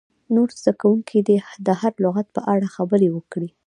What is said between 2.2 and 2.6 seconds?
په